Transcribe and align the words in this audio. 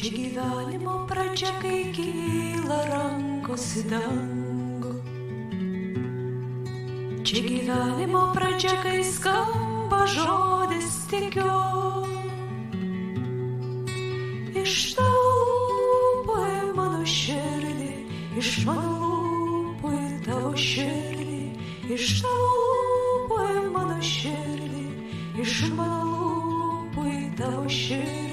Čia 0.00 0.16
gyvenimo 0.16 1.04
pradžia, 1.04 1.50
kai 1.60 1.92
kyla 1.92 2.78
rankos 2.88 3.64
į 3.76 3.82
dangų. 3.90 4.92
Čia 7.20 7.42
gyvenimo 7.44 8.22
pradžia, 8.32 8.78
kai 8.80 9.02
skamba 9.04 9.98
žodis 10.08 10.88
tikiu. 11.12 11.52
Iš 14.56 14.78
tavo 14.96 15.34
lūpų 15.36 16.38
į 16.48 16.64
mano 16.80 17.04
širdį, 17.04 17.92
iš 18.40 18.50
mano 18.64 18.96
lūpų 19.04 19.92
į 20.00 20.10
tavo 20.24 20.56
širdį, 20.56 21.44
iš 21.92 22.08
tavo 22.24 22.48
lūpų 22.56 23.44
į 23.52 23.68
mano 23.76 24.00
širdį, 24.00 24.88
iš 25.44 25.60
mano 25.76 26.02
lūpų 26.08 27.08
į 27.18 27.22
tavo 27.36 27.68
širdį 27.68 28.29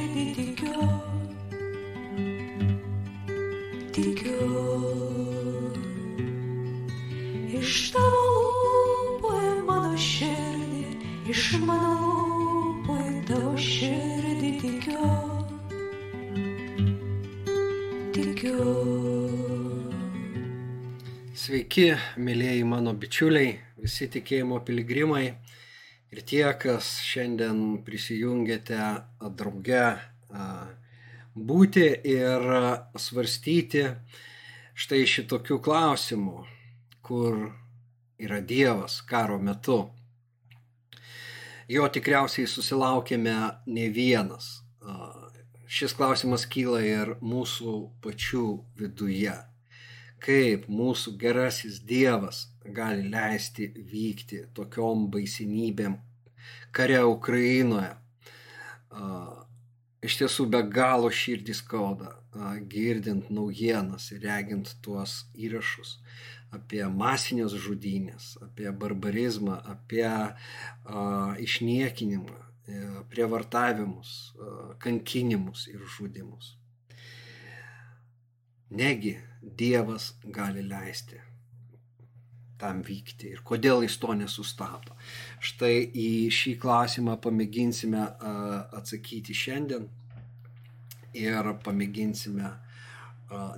Tikiu. 18.18 18.64
Sveiki, 21.38 21.92
mėlyjeji 22.18 22.64
mano 22.66 22.96
bičiuliai, 22.98 23.52
visi 23.78 24.08
tikėjimo 24.10 24.58
piligrimai 24.66 25.21
ir 25.28 26.24
tie, 26.25 26.42
kas 26.58 26.96
šiandien 27.06 27.61
prisijungėte 27.86 28.82
drauge 29.38 29.86
būti 31.54 31.86
ir 32.16 32.50
svarstyti 33.06 33.86
štai 34.73 35.06
šitokių 35.13 35.61
klausimų, 35.69 36.38
kur 37.06 37.41
yra 38.17 38.41
Dievas 38.41 39.03
karo 39.06 39.38
metu. 39.38 39.84
Jo 41.69 41.86
tikriausiai 41.86 42.50
susilaukėme 42.50 43.41
ne 43.69 43.91
vienas. 43.94 44.56
Šis 45.67 45.93
klausimas 45.97 46.47
kyla 46.47 46.79
ir 46.85 47.13
mūsų 47.19 47.77
pačių 48.03 48.47
viduje 48.79 49.35
kaip 50.23 50.65
mūsų 50.69 51.13
gerasis 51.21 51.79
Dievas 51.85 52.47
gali 52.73 53.07
leisti 53.11 53.69
vykti 53.75 54.45
tokiom 54.57 55.07
baisinybėm 55.13 55.97
kare 56.75 57.03
Ukrainoje. 57.05 57.93
Iš 60.07 60.17
tiesų 60.21 60.47
be 60.53 60.61
galo 60.71 61.09
širdį 61.13 61.53
skauda, 61.57 62.15
girdint 62.69 63.29
naujienas 63.33 64.11
ir 64.13 64.25
regint 64.25 64.75
tuos 64.85 65.23
įrašus 65.33 65.97
apie 66.53 66.83
masinės 66.88 67.51
žudynės, 67.59 68.38
apie 68.39 68.69
barbarizmą, 68.71 69.57
apie 69.67 70.05
a, 70.07 70.27
išniekinimą, 71.43 72.38
prievartavimus, 73.11 74.13
a, 74.35 74.55
kankinimus 74.83 75.67
ir 75.71 75.85
žudimus. 75.97 76.55
Negi 78.69 79.15
Dievas 79.41 80.11
gali 80.23 80.63
leisti 80.67 81.21
tam 82.59 82.81
vykti 82.83 83.29
ir 83.35 83.43
kodėl 83.45 83.83
jis 83.85 83.99
to 84.01 84.15
nesustabdo. 84.17 84.95
Štai 85.39 85.85
į 85.93 86.09
šį 86.33 86.57
klausimą 86.63 87.19
pamėginsime 87.23 88.01
a, 88.01 88.33
atsakyti 88.79 89.35
šiandien 89.38 89.88
ir 91.17 91.53
pamėginsime 91.63 92.49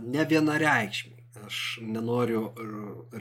ne 0.02 0.26
vienareikšmiai. 0.26 1.16
Aš 1.46 1.80
nenoriu 1.82 2.50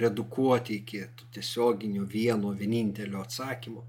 redukuoti 0.00 0.80
iki 0.80 1.04
tiesioginių 1.32 2.06
vieno 2.10 2.50
vienintelio 2.56 3.20
atsakymo, 3.22 3.84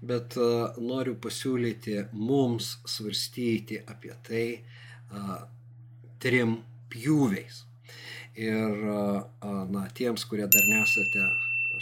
bet 0.00 0.36
noriu 0.80 1.14
pasiūlyti 1.20 1.96
mums 2.16 2.78
svarstyti 2.88 3.80
apie 3.84 4.14
tai 4.26 4.44
trim 6.20 6.56
pjūviais. 6.92 7.64
Ir 8.40 8.84
na, 9.74 9.82
tiems, 9.96 10.24
kurie 10.28 10.46
dar 10.48 10.66
nesate 10.70 11.26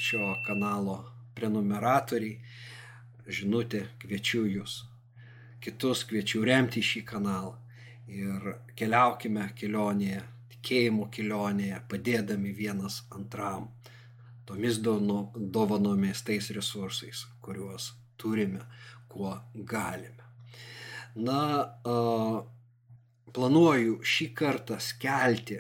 šio 0.01 0.33
kanalo 0.47 0.99
prenumeratoriai, 1.39 2.39
žinutė, 3.29 3.85
kviečiu 4.03 4.45
jūs. 4.49 4.81
Kitus 5.63 6.05
kviečiu 6.09 6.43
remti 6.47 6.83
šį 6.83 7.05
kanalą. 7.07 7.55
Ir 8.09 8.55
keliaukime 8.79 9.51
kelionėje, 9.59 10.23
tikėjimo 10.55 11.11
kelionėje, 11.13 11.83
padėdami 11.91 12.55
vienas 12.57 13.03
antram. 13.15 13.69
Tomis 14.49 14.81
dovanomis, 14.81 16.25
tais 16.25 16.49
resursais, 16.57 17.27
kuriuos 17.45 17.93
turime, 18.21 18.63
kuo 19.09 19.33
galime. 19.55 20.27
Na, 21.19 21.41
planuoju 23.35 23.99
šį 24.07 24.29
kartą 24.39 24.79
skelti 24.83 25.59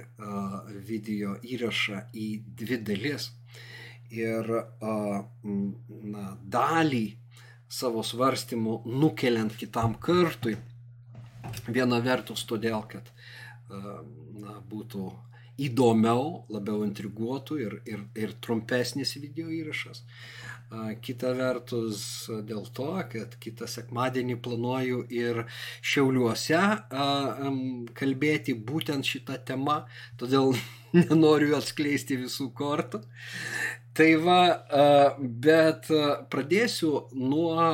video 0.88 1.36
įrašą 1.42 2.04
į 2.14 2.28
dvi 2.60 2.78
dalis 2.90 3.30
ir 4.14 4.48
na, 4.82 6.26
dalį 6.56 7.06
savo 7.68 8.02
svarstymų 8.06 8.80
nukeliant 8.86 9.56
kitam 9.60 9.96
kartui. 10.00 10.56
Viena 11.68 11.98
vertus 12.04 12.44
todėl, 12.48 12.80
kad 12.88 13.08
na, 13.68 14.60
būtų 14.70 15.10
įdomiau, 15.58 16.44
labiau 16.52 16.84
intriguotų 16.86 17.58
ir, 17.60 17.78
ir, 17.88 18.04
ir 18.16 18.34
trumpesnis 18.44 19.16
video 19.18 19.50
įrašas. 19.50 20.04
Kita 21.00 21.30
vertus 21.32 22.02
dėl 22.44 22.66
to, 22.76 22.90
kad 23.08 23.36
kitą 23.40 23.64
sekmadienį 23.70 24.36
planuoju 24.44 25.06
ir 25.16 25.42
Šiauliuose 25.80 26.60
kalbėti 27.96 28.56
būtent 28.68 29.08
šitą 29.08 29.38
temą, 29.48 29.78
todėl 30.20 30.52
nenoriu 30.98 31.56
atskleisti 31.56 32.20
visų 32.20 32.50
kortų. 32.58 33.00
Tai 33.96 34.10
va, 34.22 34.42
bet 35.48 35.88
pradėsiu 36.30 36.92
nuo 37.16 37.64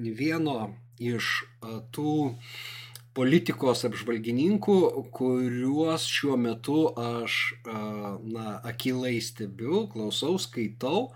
vieno 0.00 0.58
iš 0.98 1.34
tų 1.94 2.14
politikos 3.18 3.80
apžvalgininkų, 3.88 4.74
kuriuos 5.10 6.04
šiuo 6.06 6.36
metu 6.38 6.84
aš 7.02 7.38
na, 7.66 8.58
akilai 8.68 9.16
stebiu, 9.24 9.88
klausau, 9.90 10.36
skaitau. 10.38 11.08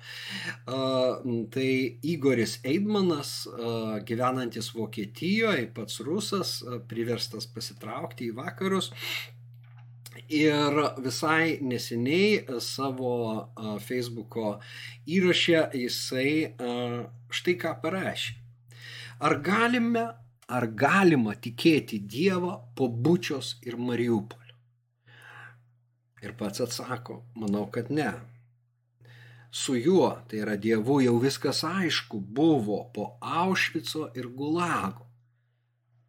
Tai 0.66 1.68
Igoris 2.02 2.56
Eidmanas, 2.66 3.44
gyvenantis 4.08 4.72
Vokietijoje, 4.74 5.68
pats 5.76 6.00
rusas, 6.02 6.56
priverstas 6.90 7.46
pasitraukti 7.46 8.32
į 8.32 8.36
vakarus. 8.40 8.90
Ir 10.32 10.74
visai 11.04 11.60
neseniai 11.62 12.58
savo 12.64 13.14
Facebooko 13.86 14.56
įrašę 15.06 15.68
jisai 15.84 16.32
štai 17.30 17.54
ką 17.62 17.76
parašė. 17.84 18.34
Ar 19.22 19.38
galime 19.38 20.08
ar 20.52 20.68
galima 20.68 21.34
tikėti 21.34 22.02
Dievą 22.14 22.58
po 22.76 22.88
Bučios 22.88 23.56
ir 23.66 23.78
Mariupolio? 23.80 24.58
Ir 26.22 26.36
pats 26.38 26.62
atsako, 26.62 27.22
manau, 27.34 27.66
kad 27.72 27.90
ne. 27.90 28.12
Su 29.52 29.74
juo, 29.76 30.10
tai 30.28 30.42
yra 30.44 30.56
Dievu, 30.56 31.00
jau 31.04 31.16
viskas 31.20 31.64
aišku 31.68 32.20
buvo 32.20 32.78
po 32.94 33.08
Aušvico 33.20 34.06
ir 34.16 34.30
Gulago. 34.32 35.08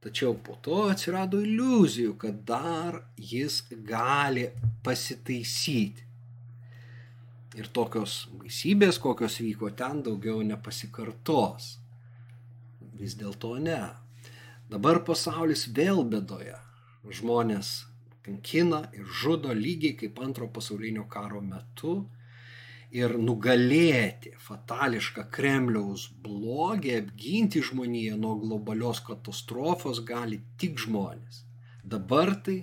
Tačiau 0.03 0.35
po 0.35 0.57
to 0.59 0.81
atsirado 0.91 1.39
iliuzijų, 1.39 2.17
kad 2.19 2.41
dar 2.47 2.99
jis 3.15 3.61
gali 3.87 4.49
pasitaisyti. 4.83 6.09
Ir 7.55 7.69
tokios 7.71 8.25
baisybės, 8.35 8.99
kokios 8.99 9.37
vyko 9.39 9.69
ten, 9.77 10.01
daugiau 10.03 10.41
nepasikartos. 10.43 11.77
Vis 12.99 13.15
dėlto 13.19 13.55
ne. 13.63 13.81
Dabar 14.73 15.03
pasaulis 15.05 15.67
vėl 15.77 15.99
bedoje. 16.09 16.55
Žmonės 17.05 17.67
kankina 18.25 18.79
ir 18.97 19.05
žudo 19.21 19.53
lygiai 19.53 19.93
kaip 19.99 20.17
antro 20.25 20.47
pasaulinio 20.55 21.03
karo 21.15 21.41
metu. 21.45 21.93
Ir 22.93 23.13
nugalėti 23.27 24.31
fatališką 24.47 25.27
Kremliaus 25.35 26.07
blogį, 26.25 26.95
apginti 27.03 27.61
žmoniją 27.69 28.17
nuo 28.21 28.33
globalios 28.41 29.01
katastrofos 29.05 30.01
gali 30.09 30.41
tik 30.57 30.81
žmonės. 30.81 31.43
Dabar 31.83 32.33
tai 32.45 32.59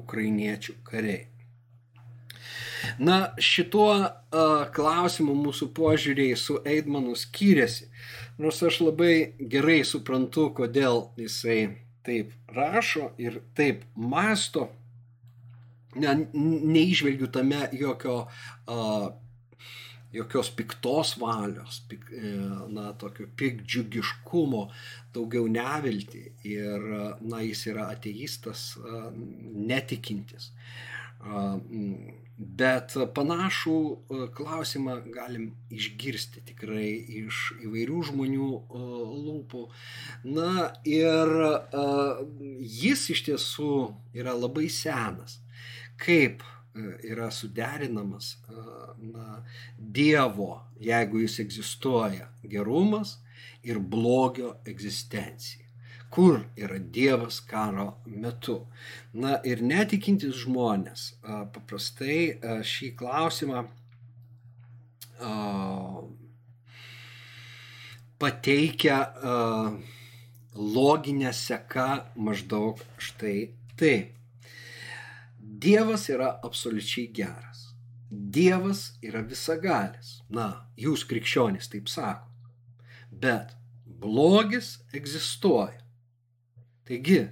ukrainiečių 0.00 0.76
kariai. 0.84 1.33
Na, 2.98 3.18
šituo 3.40 3.90
uh, 3.94 4.66
klausimu 4.74 5.34
mūsų 5.38 5.70
požiūriai 5.76 6.36
su 6.38 6.58
Eidmanu 6.64 7.16
skiriasi. 7.18 7.90
Nors 8.38 8.62
aš 8.66 8.80
labai 8.84 9.14
gerai 9.38 9.82
suprantu, 9.86 10.50
kodėl 10.56 11.08
jisai 11.20 11.60
taip 12.04 12.32
rašo 12.54 13.12
ir 13.18 13.40
taip 13.56 13.84
masto, 13.96 14.68
ne, 15.96 16.16
neižvelgiu 16.34 17.30
tame 17.32 17.68
jokio 17.78 18.24
uh, 18.24 19.12
jokios 20.14 20.50
piktos 20.54 21.16
valios, 21.18 21.80
pik, 21.88 22.04
e, 22.14 22.32
na, 22.70 22.92
tokio 22.98 23.26
pikdžiugiškumo, 23.36 24.62
daugiau 25.14 25.48
nevilti 25.50 26.22
ir, 26.46 26.84
na, 27.20 27.40
jis 27.42 27.66
yra 27.72 27.88
ateistas, 27.94 28.66
netikintis. 29.70 30.52
Bet 32.36 32.96
panašų 33.14 33.76
klausimą 34.34 34.96
galim 35.14 35.52
išgirsti 35.70 36.42
tikrai 36.48 36.88
iš 37.22 37.52
įvairių 37.62 38.00
žmonių 38.10 38.48
lūpų. 39.26 39.62
Na 40.34 40.72
ir 40.82 41.30
jis 42.58 43.06
iš 43.14 43.22
tiesų 43.28 43.70
yra 44.18 44.34
labai 44.34 44.66
senas. 44.66 45.38
Kaip 45.94 46.42
yra 47.06 47.30
suderinamas 47.30 48.34
na, 48.98 49.44
Dievo, 49.78 50.64
jeigu 50.82 51.22
jis 51.22 51.38
egzistuoja, 51.44 52.32
gerumas 52.42 53.20
ir 53.62 53.78
blogio 53.78 54.56
egzistencija. 54.66 55.63
Kur 56.14 56.44
yra 56.54 56.78
Dievas 56.78 57.40
karo 57.42 57.88
metu? 58.06 58.60
Na 59.18 59.40
ir 59.42 59.64
netikintis 59.66 60.44
žmonės 60.44 61.08
paprastai 61.24 62.38
šį 62.62 62.92
klausimą 63.00 63.64
pateikia 68.22 68.98
loginę 70.54 71.34
seką 71.34 71.90
maždaug 72.14 72.78
štai 73.02 73.50
taip. 73.74 74.14
Dievas 75.64 76.08
yra 76.14 76.30
absoliučiai 76.46 77.10
geras. 77.10 77.74
Dievas 78.10 78.92
yra 79.02 79.22
visagalis. 79.26 80.20
Na, 80.30 80.68
jūs 80.78 81.02
krikščionys 81.10 81.70
taip 81.72 81.90
sakot. 81.90 82.30
Bet 83.10 83.56
blogis 83.86 84.76
egzistuoja. 84.94 85.80
Taigi, 86.84 87.22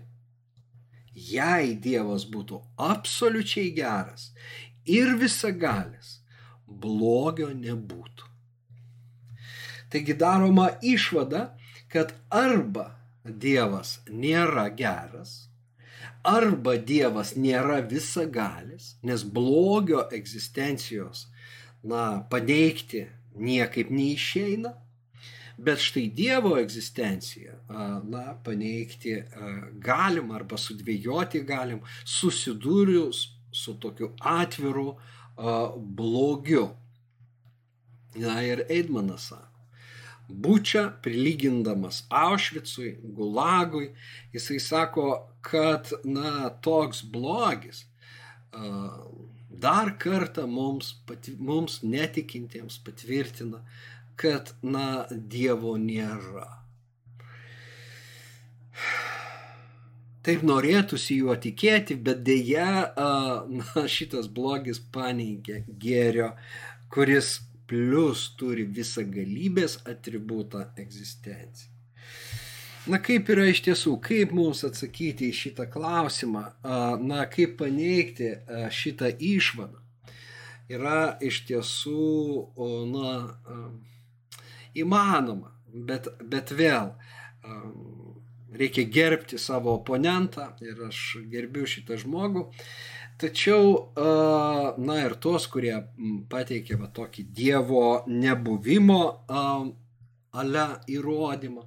jei 1.12 1.74
Dievas 1.76 2.24
būtų 2.32 2.60
absoliučiai 2.80 3.70
geras 3.76 4.30
ir 4.88 5.14
visagalis, 5.20 6.20
blogio 6.66 7.50
nebūtų. 7.52 8.28
Taigi 9.92 10.16
daroma 10.16 10.70
išvada, 10.80 11.50
kad 11.92 12.14
arba 12.32 12.94
Dievas 13.22 13.98
nėra 14.08 14.70
geras, 14.74 15.50
arba 16.24 16.78
Dievas 16.80 17.34
nėra 17.36 17.82
visagalis, 17.84 18.94
nes 19.04 19.22
blogio 19.22 20.06
egzistencijos, 20.16 21.26
na, 21.84 22.22
paneigti 22.32 23.04
niekaip 23.36 23.92
neišeina, 23.92 24.72
bet 25.62 25.82
štai 25.82 26.08
Dievo 26.14 26.56
egzistenciją, 26.60 27.54
na, 28.10 28.24
paneigti 28.44 29.14
galim 29.82 30.32
arba 30.34 30.58
sudvėjoti 30.58 31.44
galim, 31.46 31.82
susidūrius 32.04 33.24
su 33.52 33.76
tokiu 33.80 34.12
atviru 34.18 34.96
blogiu. 35.98 36.68
Na 38.18 38.42
ir 38.44 38.66
Eidmanas 38.68 39.30
sako, 39.30 39.48
Bučia, 40.32 40.86
prilygindamas 41.04 42.04
Aušvicui, 42.08 42.94
Gulagui, 43.16 43.90
jisai 44.32 44.60
sako, 44.62 45.06
kad, 45.44 45.90
na, 46.04 46.48
toks 46.64 47.02
blogis 47.04 47.82
dar 49.62 49.96
kartą 49.98 50.46
mums, 50.50 50.92
pati, 51.06 51.34
mums 51.38 51.80
netikintiems 51.82 52.78
patvirtina, 52.84 53.62
kad, 54.22 54.54
na, 54.62 55.06
Dievo 55.10 55.74
nėra. 55.80 56.48
Taip 60.22 60.44
norėtųsi 60.46 61.16
juo 61.18 61.34
tikėti, 61.34 61.96
bet 61.98 62.22
dėja, 62.26 62.92
na, 63.58 63.86
šitas 63.90 64.28
blogis 64.30 64.78
paneigia 64.94 65.64
gėrio, 65.66 66.32
kuris 66.94 67.40
plus 67.66 68.28
turi 68.38 68.68
visą 68.78 69.02
galybės 69.08 69.80
atributą 69.88 70.68
egzistenciją. 70.78 71.70
Na 72.90 72.98
kaip 72.98 73.28
yra 73.30 73.44
iš 73.46 73.60
tiesų, 73.62 73.92
kaip 74.02 74.32
mums 74.34 74.64
atsakyti 74.66 75.28
į 75.30 75.36
šitą 75.38 75.68
klausimą, 75.70 76.42
na 77.02 77.26
kaip 77.30 77.54
paneigti 77.60 78.32
šitą 78.74 79.12
išvadą, 79.22 79.78
yra 80.70 81.14
iš 81.22 81.44
tiesų, 81.46 82.08
na, 82.90 83.12
įmanoma, 84.78 85.52
bet, 85.72 86.08
bet 86.22 86.52
vėl 86.56 86.92
reikia 88.52 88.84
gerbti 88.84 89.38
savo 89.40 89.72
oponentą 89.78 90.50
ir 90.60 90.80
aš 90.88 90.98
gerbiu 91.32 91.64
šitą 91.68 91.96
žmogų. 92.00 92.46
Tačiau, 93.22 93.92
na 94.82 94.96
ir 95.04 95.14
tuos, 95.22 95.46
kurie 95.52 95.74
pateikė 96.32 96.78
va, 96.80 96.88
tokį 96.90 97.24
Dievo 97.36 98.02
nebuvimo 98.10 99.02
ale 100.32 100.64
įrodymą, 100.90 101.62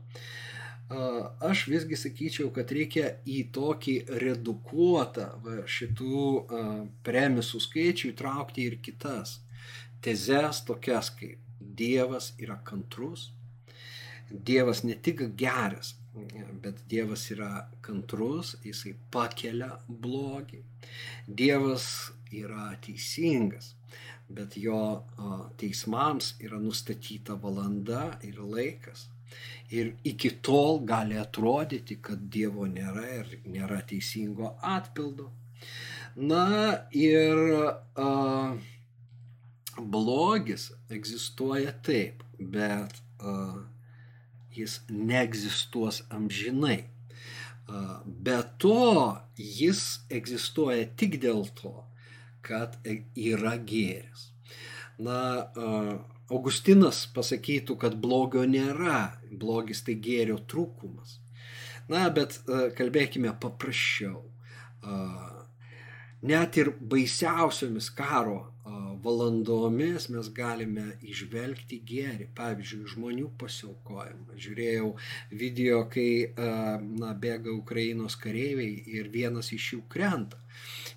aš 1.49 1.67
visgi 1.71 1.97
sakyčiau, 1.97 2.49
kad 2.53 2.73
reikia 2.75 3.15
į 3.29 3.45
tokį 3.55 3.95
redukuotą 4.21 5.29
va, 5.45 5.61
šitų 5.69 6.25
premisų 7.05 7.61
skaičių 7.69 8.11
įtraukti 8.11 8.65
ir 8.65 8.77
kitas 8.85 9.39
tezes, 10.05 10.65
tokias 10.67 11.13
kaip 11.15 11.44
Dievas 11.81 12.33
yra 12.41 12.59
kantrus, 12.63 13.31
Dievas 14.29 14.83
ne 14.83 14.95
tik 15.05 15.21
geras, 15.37 15.93
bet 16.61 16.81
Dievas 16.89 17.27
yra 17.31 17.49
kantrus, 17.85 18.55
jisai 18.65 18.95
pakelia 19.11 19.75
blogį. 19.87 20.61
Dievas 21.27 21.87
yra 22.33 22.71
teisingas, 22.81 23.75
bet 24.29 24.57
jo 24.57 24.79
teismams 25.61 26.33
yra 26.41 26.59
nustatyta 26.61 27.37
valanda 27.41 28.07
ir 28.23 28.41
laikas. 28.41 29.09
Ir 29.69 29.95
iki 30.03 30.31
tol 30.45 30.79
gali 30.87 31.17
atrodyti, 31.19 31.99
kad 32.01 32.29
Dievo 32.31 32.65
nėra 32.69 33.05
ir 33.19 33.39
nėra 33.45 33.81
teisingo 33.89 34.55
atpildo. 34.75 35.31
Na 36.15 36.45
ir 36.95 37.39
a, 37.99 38.09
blogis 39.79 40.71
egzistuoja 40.89 41.73
taip, 41.85 42.23
bet 42.39 43.01
a, 43.19 43.65
jis 44.55 44.79
neegzistuos 44.89 46.03
amžinai. 46.09 46.85
Be 48.05 48.37
to, 48.61 49.17
jis 49.35 49.81
egzistuoja 50.13 50.85
tik 50.99 51.17
dėl 51.23 51.47
to, 51.57 51.73
kad 52.45 52.77
yra 52.85 53.55
gėris. 53.57 54.29
Na, 55.01 55.17
Augustinas 56.29 57.03
pasakytų, 57.13 57.75
kad 57.81 57.97
blogio 58.01 58.45
nėra, 58.49 59.17
blogis 59.31 59.83
tai 59.85 59.97
gėrio 60.01 60.37
trūkumas. 60.51 61.19
Na, 61.89 62.05
bet 62.13 62.37
kalbėkime 62.77 63.33
paprasčiau. 63.41 64.21
Net 66.25 66.57
ir 66.57 66.71
baisiausiomis 66.91 67.91
karo 67.93 68.39
valandomis 69.05 70.07
mes 70.09 70.29
galime 70.33 70.85
išvelgti 71.05 71.77
gėrį, 71.85 72.27
pavyzdžiui, 72.37 72.87
žmonių 72.95 73.27
pasiaukojimą. 73.41 74.37
Žiūrėjau 74.45 74.87
video, 75.41 75.83
kai 75.91 76.07
na, 76.81 77.11
bėga 77.25 77.53
Ukrainos 77.53 78.17
kareiviai 78.21 78.81
ir 78.97 79.11
vienas 79.13 79.51
iš 79.53 79.75
jų 79.75 79.83
krenta. 79.93 80.41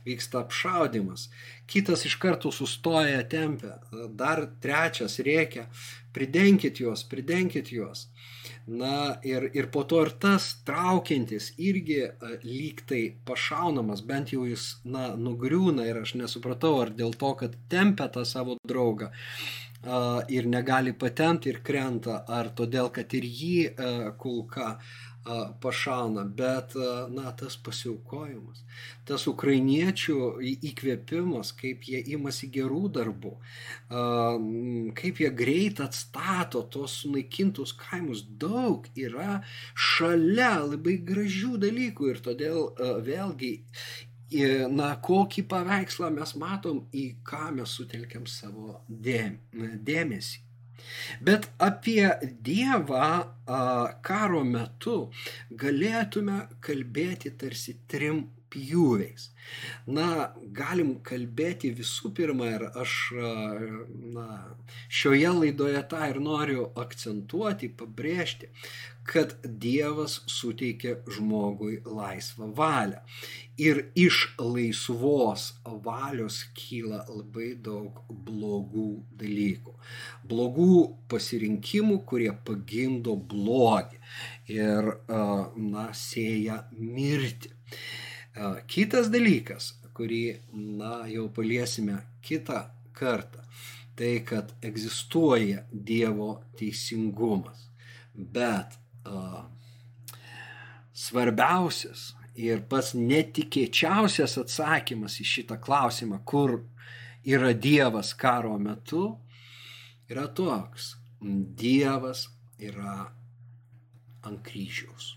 Vyksta 0.07 0.41
apšaudimas. 0.41 1.29
Kitas 1.69 2.07
iš 2.09 2.17
karto 2.17 2.51
sustoja 2.53 3.23
tempę. 3.29 3.75
Dar 4.09 4.47
trečias 4.61 5.19
reikia. 5.21 5.67
Pridenkit 6.17 6.81
juos, 6.81 7.05
pridenkit 7.05 7.73
juos. 7.73 8.07
Na 8.69 9.17
ir, 9.25 9.51
ir 9.57 9.69
po 9.73 9.85
to 9.89 10.01
ir 10.05 10.11
tas 10.21 10.49
traukiantis 10.69 11.51
irgi 11.57 12.01
lyg 12.45 12.83
tai 12.89 13.03
pašaunamas, 13.29 14.03
bent 14.05 14.33
jau 14.35 14.45
jis, 14.49 14.67
na, 14.85 15.11
nugriūna 15.17 15.87
ir 15.89 16.03
aš 16.03 16.15
nesupratau, 16.21 16.75
ar 16.83 16.93
dėl 16.97 17.15
to, 17.21 17.33
kad 17.43 17.57
tempia 17.73 18.09
tą 18.13 18.27
savo 18.29 18.59
draugą, 18.69 19.09
ir 20.29 20.49
negali 20.53 20.93
patenti 20.93 21.53
ir 21.53 21.63
krenta, 21.65 22.25
ar 22.29 22.51
todėl, 22.61 22.91
kad 22.93 23.15
ir 23.15 23.25
jį 23.25 23.57
kulka 24.21 24.79
pašauna, 25.63 26.25
bet, 26.25 26.75
na, 27.13 27.33
tas 27.37 27.57
pasiaukojimas, 27.65 28.63
tas 29.09 29.27
ukrainiečių 29.31 30.17
įkvėpimas, 30.71 31.53
kaip 31.59 31.87
jie 31.91 32.01
imasi 32.15 32.49
gerų 32.55 32.83
darbų, 32.97 33.35
kaip 34.99 35.23
jie 35.23 35.31
greit 35.43 35.83
atstato 35.85 36.65
tos 36.73 37.01
sunaikintus 37.03 37.75
kaimus, 37.77 38.25
daug 38.41 38.89
yra 38.97 39.41
šalia 39.75 40.55
labai 40.65 40.99
gražių 41.13 41.57
dalykų 41.69 42.13
ir 42.15 42.23
todėl 42.25 42.69
vėlgi 43.05 43.55
na, 44.73 44.91
kokį 45.01 45.47
paveikslą 45.49 46.11
mes 46.13 46.35
matom, 46.37 46.85
į 46.93 47.07
ką 47.25 47.49
mes 47.57 47.79
sutelkiam 47.79 48.27
savo 48.29 48.83
dėmesį. 48.89 50.48
Bet 51.21 51.49
apie 51.69 52.09
Dievą 52.49 53.09
karo 54.09 54.43
metu 54.45 54.97
galėtume 55.63 56.41
kalbėti 56.69 57.35
tarsi 57.43 57.77
trim 57.89 58.25
pjūviais. 58.53 59.29
Na, 59.89 60.33
galim 60.53 60.99
kalbėti 61.05 61.71
visų 61.77 62.13
pirma 62.17 62.51
ir 62.53 62.67
aš 62.69 62.95
na, 64.17 64.29
šioje 64.93 65.33
laidoje 65.41 65.83
tą 65.91 66.11
ir 66.11 66.21
noriu 66.21 66.69
akcentuoti, 66.83 67.71
pabrėžti, 67.81 68.51
kad 69.09 69.33
Dievas 69.43 70.19
suteikia 70.29 70.99
žmogui 71.09 71.79
laisvą 71.87 72.51
valią. 72.57 73.01
Ir 73.59 73.81
iš 73.99 74.19
laisvos 74.39 75.47
valios 75.87 76.43
kyla 76.59 77.01
labai 77.09 77.55
daug 77.69 78.03
blogų 78.29 78.91
dalykų. 79.23 79.73
Blogų 80.31 80.75
pasirinkimų, 81.11 82.03
kurie 82.11 82.31
pagimdo 82.47 83.17
blogį 83.33 83.99
ir, 84.61 84.93
na, 85.09 85.89
sėja 85.97 86.61
mirti. 86.77 87.57
Kitas 88.71 89.09
dalykas, 89.11 89.73
kurį, 89.97 90.23
na, 90.79 91.03
jau 91.11 91.27
paliesime 91.35 91.99
kitą 92.23 92.63
kartą, 92.95 93.43
tai 93.99 94.21
kad 94.27 94.53
egzistuoja 94.63 95.65
Dievo 95.73 96.37
teisingumas. 96.59 97.67
Bet 98.15 98.79
svarbiausias 100.95 102.13
ir 102.39 102.63
pats 102.71 102.95
netikėčiausias 102.95 104.37
atsakymas 104.43 105.19
į 105.23 105.27
šitą 105.33 105.59
klausimą, 105.63 106.21
kur 106.23 106.61
yra 107.27 107.53
Dievas 107.55 108.15
karo 108.19 108.55
metu, 108.63 109.11
yra 110.11 110.29
toks. 110.31 110.95
Dievas 111.19 112.29
yra 112.63 113.09
ant 114.23 114.43
kryžiaus. 114.47 115.17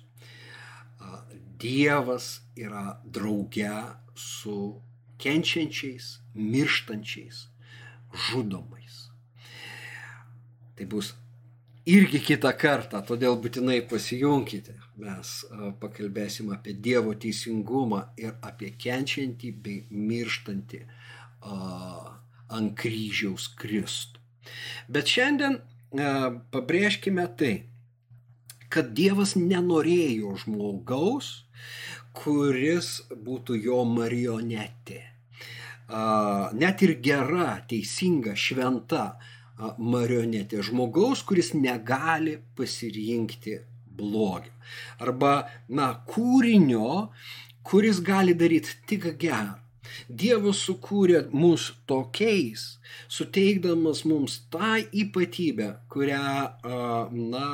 Dievas 1.61 2.41
yra 2.57 3.01
drauge 3.05 3.69
su 4.15 4.81
kenčiančiais, 5.21 6.19
mirštančiais, 6.33 7.47
žudomais. 8.27 8.97
Tai 10.75 10.85
bus 10.89 11.13
irgi 11.85 12.21
kitą 12.25 12.51
kartą, 12.57 13.01
todėl 13.05 13.37
būtinai 13.41 13.81
pasijunkite. 13.89 14.77
Mes 15.01 15.33
pakalbėsim 15.81 16.51
apie 16.53 16.73
Dievo 16.73 17.13
teisingumą 17.17 18.03
ir 18.21 18.35
apie 18.45 18.71
kenčiantį 18.77 19.51
bei 19.65 19.83
mirštantį 19.89 20.81
uh, 20.85 22.11
ant 22.51 22.75
kryžiaus 22.77 23.49
Kristų. 23.57 24.21
Bet 24.89 25.09
šiandien 25.09 25.59
uh, 25.61 26.41
pabrėžkime 26.53 27.25
tai, 27.37 27.53
kad 28.71 28.93
Dievas 28.97 29.35
nenorėjo 29.37 30.35
žmogaus, 30.45 31.31
kuris 32.15 33.01
būtų 33.11 33.59
jo 33.65 33.83
marionetė. 33.87 35.01
Net 36.55 36.83
ir 36.85 36.95
gera, 37.03 37.53
teisinga, 37.67 38.35
šventa 38.35 39.05
marionetė 39.77 40.63
žmogaus, 40.65 41.23
kuris 41.27 41.51
negali 41.53 42.37
pasirinkti 42.57 43.57
blogio. 43.99 44.53
Arba, 45.03 45.33
na, 45.69 45.91
kūrinio, 46.07 47.11
kuris 47.67 47.99
gali 48.05 48.35
daryti 48.37 48.77
tik 48.87 49.11
gerą. 49.21 49.60
Dievas 50.07 50.61
sukūrė 50.67 51.25
mus 51.33 51.71
tokiais, 51.89 52.77
suteikdamas 53.11 54.03
mums 54.05 54.39
tą 54.53 54.79
ypatybę, 55.03 55.69
kurią, 55.91 56.23
na, 57.33 57.47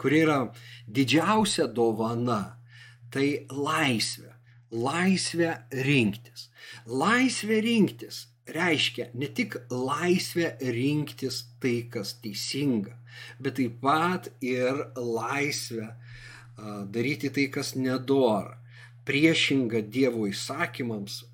kuri 0.00 0.22
yra 0.26 0.38
didžiausia 0.86 1.68
dovana, 1.68 2.56
tai 3.10 3.46
laisvė. 3.50 4.30
Laisvė 4.74 5.50
rinktis. 5.86 6.48
Laisvė 6.90 7.60
rinktis 7.62 8.24
reiškia 8.46 9.08
ne 9.14 9.28
tik 9.28 9.56
laisvę 9.70 10.56
rinktis 10.60 11.44
tai, 11.60 11.86
kas 11.90 12.14
teisinga, 12.20 12.96
bet 13.40 13.56
taip 13.60 13.78
pat 13.80 14.28
ir 14.44 14.82
laisvę 14.96 15.88
daryti 16.90 17.30
tai, 17.34 17.48
kas 17.50 17.74
nedora, 17.74 18.58
priešinga 19.08 19.82
Dievo 19.94 20.28
įsakymams, 20.28 21.24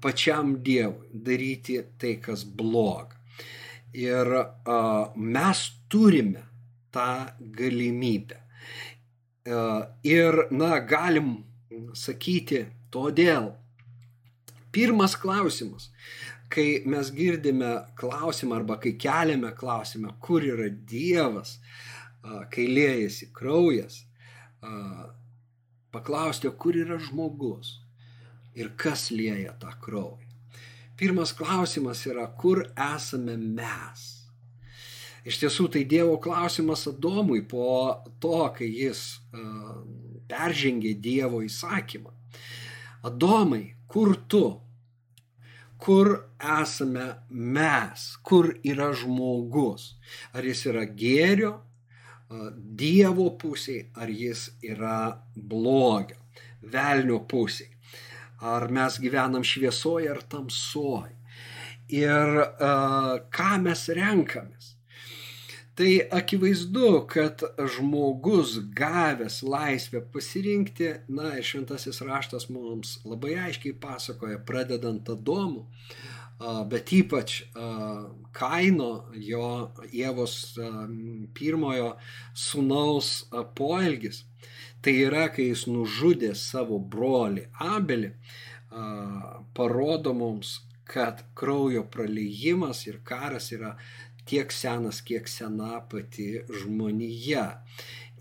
pačiam 0.00 0.56
Dievui 0.62 1.08
daryti 1.12 1.82
tai, 1.98 2.16
kas 2.20 2.44
bloga. 2.44 3.16
Ir 3.94 4.26
mes 5.16 5.60
turime 5.88 6.42
tą 6.92 7.26
galimybę. 7.38 8.40
Ir, 10.02 10.46
na, 10.50 10.78
galim 10.80 11.44
sakyti, 11.94 12.64
todėl 12.90 13.52
Pirmas 14.74 15.14
klausimas, 15.14 15.92
kai 16.50 16.82
mes 16.90 17.12
girdime 17.14 17.84
klausimą 17.94 18.56
arba 18.56 18.80
kai 18.82 18.96
keliame 18.98 19.52
klausimą, 19.54 20.16
kur 20.18 20.42
yra 20.42 20.66
Dievas, 20.66 21.60
kai 22.50 22.64
liejasi 22.66 23.28
kraujas, 23.36 24.00
paklausti, 25.94 26.50
kur 26.58 26.74
yra 26.74 26.98
žmogus 26.98 27.83
ir 28.54 28.72
kas 28.76 29.10
lieja 29.10 29.54
tą 29.60 29.72
kraują. 29.82 30.30
Pirmas 30.96 31.32
klausimas 31.34 32.04
yra, 32.06 32.26
kur 32.38 32.62
esame 32.78 33.36
mes. 33.36 34.02
Iš 35.24 35.40
tiesų 35.42 35.70
tai 35.74 35.82
Dievo 35.88 36.18
klausimas 36.22 36.84
Adomui 36.86 37.40
po 37.48 37.66
to, 38.22 38.44
kai 38.54 38.68
jis 38.68 39.00
uh, 39.32 39.80
peržengė 40.30 40.94
Dievo 41.02 41.40
įsakymą. 41.42 42.12
Adomai, 43.08 43.64
kur 43.88 44.14
tu? 44.28 44.44
kur 45.84 46.08
esame 46.40 47.06
mes, 47.28 48.04
kur 48.22 48.46
yra 48.64 48.88
žmogus. 48.96 49.94
Ar 50.32 50.46
jis 50.48 50.64
yra 50.70 50.86
gėrio, 50.88 51.52
Dievo 52.80 53.28
pusėje, 53.38 53.90
ar 54.00 54.08
jis 54.08 54.46
yra 54.64 55.20
blogio, 55.36 56.16
velnio 56.72 57.20
pusėje. 57.28 57.73
Ar 58.40 58.68
mes 58.72 58.98
gyvenam 59.02 59.44
šviesoje 59.46 60.10
ar 60.10 60.22
tamsoje. 60.28 61.14
Ir 61.92 62.40
uh, 62.40 63.20
ką 63.30 63.50
mes 63.62 63.88
renkamės. 63.94 64.74
Tai 65.74 66.00
akivaizdu, 66.10 67.06
kad 67.10 67.42
žmogus 67.58 68.58
gavęs 68.78 69.40
laisvę 69.42 70.04
pasirinkti, 70.14 70.92
na 71.10 71.32
ir 71.34 71.42
šventasis 71.42 71.98
raštas 72.06 72.46
mums 72.46 73.00
labai 73.02 73.34
aiškiai 73.48 73.74
pasakoja, 73.82 74.38
pradedant 74.46 75.10
Adomu, 75.10 75.64
bet 76.70 76.92
ypač 76.94 77.40
Kaino, 78.38 78.92
jo 79.18 79.48
Jėvos 79.90 80.36
pirmojo 81.34 81.90
sunaus 82.46 83.10
poelgis. 83.58 84.22
Tai 84.84 84.92
yra, 85.00 85.28
kai 85.32 85.46
jis 85.48 85.62
nužudė 85.72 86.34
savo 86.36 86.76
brolį 86.92 87.46
Abelį, 87.64 88.10
parodo 89.56 90.12
mums, 90.12 90.58
kad 90.84 91.22
kraujo 91.40 91.86
praleijimas 91.94 92.82
ir 92.90 92.98
karas 93.08 93.46
yra 93.56 93.70
tiek 94.28 94.52
senas, 94.52 95.00
kiek 95.00 95.30
sena 95.32 95.78
pati 95.88 96.26
žmonija. 96.60 97.46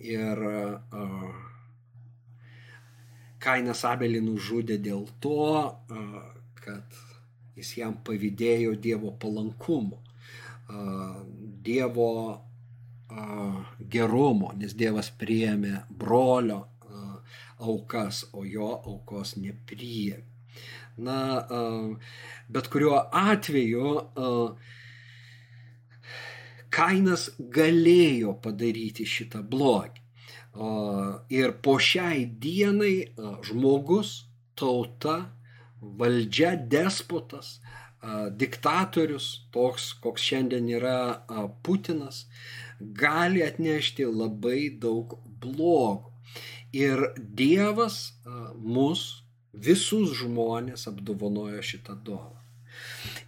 Ir 0.03 0.39
Kainas 3.43 3.83
Abelį 3.91 4.23
nužudė 4.23 4.79
dėl 4.87 5.03
to, 5.19 5.51
kad 6.63 7.03
jis 7.59 7.75
jam 7.81 7.99
pavydėjo 8.07 8.77
Dievo 8.87 9.11
palankumo, 9.19 9.99
uh, 9.99 11.19
Dievo 11.67 12.09
gerumo, 13.93 14.51
nes 14.57 14.73
Dievas 14.77 15.09
priėmė 15.19 15.83
brolio 15.89 16.61
aukas, 17.63 18.25
o 18.33 18.43
jo 18.43 18.69
aukos 18.75 19.35
nepriėmė. 19.39 20.29
Na, 21.03 21.17
bet 22.53 22.67
kuriuo 22.69 22.99
atveju 23.09 23.93
Kainas 26.73 27.23
galėjo 27.53 28.33
padaryti 28.41 29.05
šitą 29.05 29.41
blogį. 29.45 30.01
Ir 31.33 31.55
po 31.65 31.79
šiai 31.81 32.25
dienai 32.25 33.09
žmogus, 33.45 34.27
tauta, 34.57 35.17
valdžia, 35.81 36.53
despotas, 36.69 37.55
diktatorius, 38.37 39.47
toks, 39.53 39.93
koks 40.03 40.21
šiandien 40.29 40.69
yra 40.75 41.25
Putinas, 41.65 42.27
gali 42.99 43.43
atnešti 43.45 44.07
labai 44.09 44.69
daug 44.79 45.17
blogų. 45.43 46.11
Ir 46.73 47.03
Dievas 47.17 48.15
mus, 48.57 49.23
visus 49.53 50.15
žmonės, 50.17 50.87
apdovanojo 50.89 51.61
šitą 51.61 51.99
dovaną. 52.01 52.43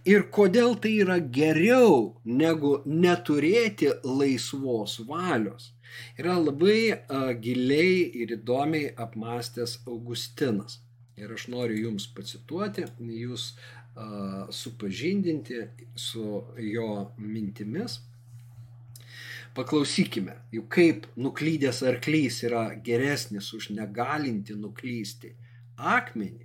Ir 0.06 0.26
kodėl 0.34 0.76
tai 0.82 0.92
yra 1.02 1.16
geriau 1.38 2.16
negu 2.24 2.72
neturėti 2.86 3.90
laisvos 4.04 4.98
valios, 5.08 5.72
yra 6.20 6.36
labai 6.38 6.80
a, 6.92 7.32
giliai 7.46 8.04
ir 8.22 8.36
įdomiai 8.36 8.92
apmastęs 9.06 9.80
Augustinas. 9.86 10.80
Ir 11.16 11.32
aš 11.32 11.46
noriu 11.52 11.88
jums 11.88 12.06
pacituoti, 12.14 12.84
jūs 13.22 13.48
a, 13.52 14.46
supažindinti 14.60 15.62
su 16.08 16.42
jo 16.72 16.90
mintimis. 17.18 18.00
Paklausykime, 19.56 20.34
juk 20.52 20.66
kaip 20.74 21.06
nuklydęs 21.16 21.78
arklys 21.88 22.42
yra 22.44 22.66
geresnis 22.84 23.54
už 23.56 23.70
negalinti 23.72 24.52
nuklysti 24.52 25.30
akmenį, 25.76 26.44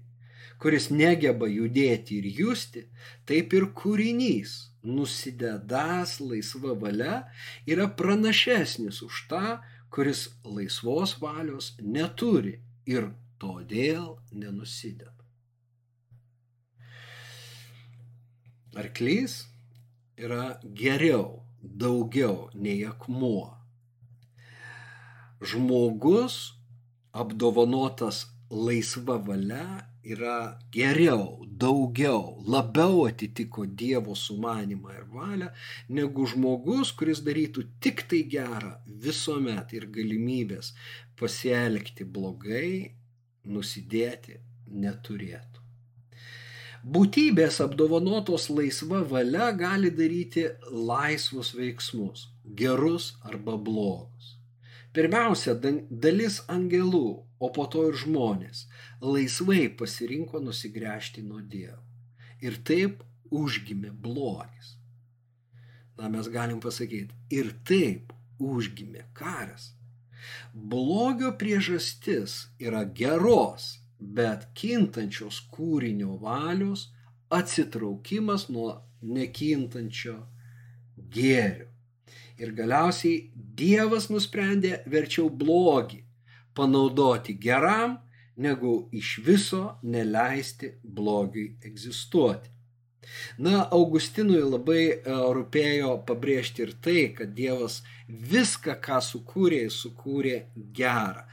kuris 0.63 0.88
negeba 0.94 1.50
judėti 1.51 2.22
ir 2.22 2.30
justi, 2.38 2.86
taip 3.27 3.51
ir 3.58 3.68
kūrinys, 3.75 4.53
nusidedas 4.88 6.22
laisva 6.24 6.77
valia, 6.86 7.18
yra 7.68 7.89
pranašesnis 8.00 9.01
už 9.03 9.25
tą, 9.27 9.60
kuris 9.91 10.30
laisvos 10.48 11.18
valios 11.20 11.74
neturi 11.84 12.62
ir 12.88 13.12
todėl 13.44 14.22
nenusideda. 14.32 15.12
Arklys 18.80 19.41
yra 20.15 20.62
geriau 20.63 21.41
daugiau 21.62 22.50
nei 22.53 22.82
akmuo. 22.86 23.48
Žmogus 25.41 26.36
apdovanotas 27.12 28.25
laisva 28.50 29.18
valia 29.18 29.88
yra 30.03 30.58
geriau, 30.74 31.46
daugiau, 31.46 32.41
labiau 32.48 33.06
atitiko 33.06 33.65
Dievo 33.65 34.15
sumanimą 34.15 34.96
ir 34.98 35.06
valią, 35.13 35.50
negu 35.89 36.25
žmogus, 36.25 36.94
kuris 36.98 37.22
darytų 37.25 37.68
tik 37.84 38.08
tai 38.10 38.24
gerą 38.36 38.74
visuomet 39.06 39.74
ir 39.77 39.86
galimybės 39.94 40.74
pasielgti 41.20 42.06
blogai, 42.06 42.98
nusidėti 43.46 44.39
neturėtų. 44.74 45.61
Būtybės 46.82 47.60
apdovanotos 47.62 48.48
laisva 48.50 49.04
valia 49.06 49.52
gali 49.54 49.92
daryti 49.94 50.48
laisvus 50.74 51.52
veiksmus, 51.54 52.30
gerus 52.58 53.12
arba 53.22 53.54
blogus. 53.54 54.38
Pirmiausia, 54.92 55.54
dalis 55.90 56.40
angelų, 56.50 57.22
o 57.40 57.50
po 57.54 57.68
to 57.70 57.86
ir 57.92 58.00
žmonės, 58.02 58.66
laisvai 59.00 59.70
pasirinko 59.78 60.42
nusigręžti 60.42 61.22
nuo 61.22 61.40
Dievo. 61.42 61.78
Ir 62.42 62.58
taip 62.66 63.04
užgimė 63.30 63.94
blogis. 63.94 64.74
Na, 66.02 66.10
mes 66.10 66.28
galim 66.34 66.60
pasakyti, 66.60 67.14
ir 67.30 67.54
taip 67.64 68.10
užgimė 68.42 69.06
karas. 69.14 69.76
Blogio 70.54 71.30
priežastis 71.38 72.50
yra 72.58 72.84
geros 72.90 73.81
bet 74.01 74.48
kintančios 74.58 75.39
kūrinio 75.53 76.17
valios 76.22 76.89
atsitraukimas 77.29 78.48
nuo 78.50 78.72
nekintančio 79.01 80.17
gėrio. 81.15 81.67
Ir 82.41 82.53
galiausiai 82.58 83.29
Dievas 83.36 84.10
nusprendė 84.10 84.79
verčiau 84.89 85.29
blogį 85.29 86.01
panaudoti 86.58 87.36
geram, 87.38 88.00
negu 88.36 88.89
iš 88.91 89.20
viso 89.25 89.62
neleisti 89.84 90.72
blogiui 90.83 91.57
egzistuoti. 91.70 92.50
Na, 93.42 93.64
Augustinui 93.74 94.42
labai 94.46 94.83
e, 94.92 95.16
rūpėjo 95.35 95.96
pabrėžti 96.07 96.66
ir 96.66 96.74
tai, 96.85 97.01
kad 97.18 97.33
Dievas 97.37 97.79
viską, 98.07 98.75
ką 98.83 99.00
sukūrė, 99.05 99.64
sukūrė 99.74 100.35
gerą. 100.77 101.25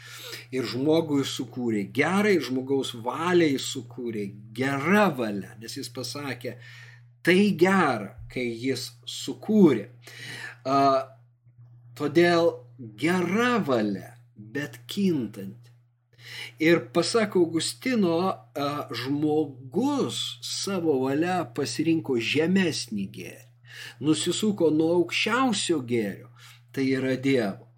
Ir 0.54 0.68
žmogui 0.72 1.26
sukūrė 1.28 1.84
gerą, 1.94 2.32
ir 2.32 2.46
žmogaus 2.48 2.94
valiai 3.04 3.58
sukūrė 3.60 4.24
gerą 4.56 5.08
valią, 5.20 5.52
nes 5.60 5.76
jis 5.76 5.92
pasakė, 5.92 6.56
tai 7.22 7.38
gera, 7.60 8.14
kai 8.32 8.46
jis 8.48 8.88
sukūrė. 9.18 9.88
Uh, 10.68 11.02
todėl 11.98 12.52
gera 13.00 13.56
valia, 13.64 14.14
bet 14.36 14.80
kintanti 14.88 15.67
Ir 16.58 16.80
pasak 16.94 17.36
Augustino, 17.36 18.18
žmogus 19.02 20.38
savo 20.44 20.98
valia 21.04 21.44
pasirinko 21.54 22.18
žemesnį 22.18 23.06
gėrį, 23.14 23.46
nusisuko 24.02 24.70
nuo 24.74 24.90
aukščiausio 24.98 25.78
gėrio, 25.86 26.32
tai 26.74 26.88
yra 26.98 27.14
Dievo. 27.16 27.68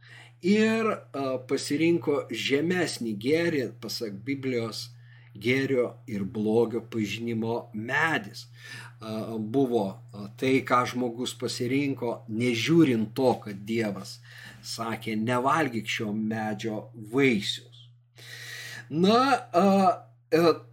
Ir 0.41 0.89
pasirinko 1.49 2.25
žemesnį 2.33 3.13
gėrį, 3.21 3.67
pasak 3.83 4.17
Biblijos, 4.25 4.89
gėrio 5.37 5.91
ir 6.11 6.25
blogio 6.25 6.81
pažinimo 6.81 7.69
medis. 7.75 8.47
Buvo 9.01 9.85
tai, 10.41 10.59
ką 10.67 10.83
žmogus 10.91 11.37
pasirinko, 11.39 12.25
nežiūrint 12.29 13.13
to, 13.17 13.35
kad 13.45 13.61
Dievas 13.69 14.19
sakė, 14.61 15.15
nevalgyk 15.17 15.89
šio 15.89 16.11
medžio 16.13 16.89
vaisių. 17.13 17.69
Na, 18.90 19.46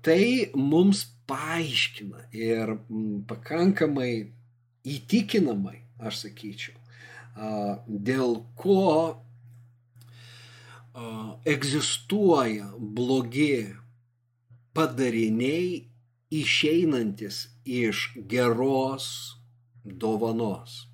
tai 0.02 0.50
mums 0.56 1.04
paaiškina 1.30 2.24
ir 2.34 2.74
pakankamai 3.30 4.32
įtikinamai, 4.88 5.84
aš 6.02 6.24
sakyčiau, 6.24 6.74
dėl 7.88 8.40
ko 8.58 9.22
egzistuoja 11.46 12.72
blogi 12.80 13.76
padariniai 14.74 15.86
išeinantis 16.34 17.44
iš 17.66 18.10
geros 18.26 19.38
dovanos 19.86 20.87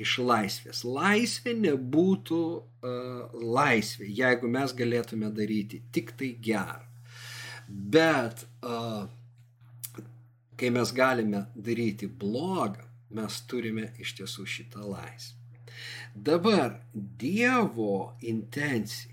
iš 0.00 0.18
laisvės. 0.18 0.82
Laisvė 0.84 1.54
nebūtų 1.58 2.40
uh, 2.54 3.36
laisvė, 3.38 4.08
jeigu 4.10 4.50
mes 4.50 4.74
galėtume 4.76 5.30
daryti 5.34 5.82
tik 5.94 6.14
tai 6.18 6.34
gerą. 6.42 6.82
Bet 7.68 8.44
uh, 8.66 9.06
kai 10.58 10.70
mes 10.74 10.92
galime 10.94 11.46
daryti 11.54 12.08
blogą, 12.08 12.84
mes 13.14 13.40
turime 13.48 13.92
iš 14.02 14.16
tiesų 14.18 14.46
šitą 14.50 14.84
laisvę. 14.88 15.40
Dabar 16.14 16.78
Dievo 16.94 18.14
intencija, 18.22 19.10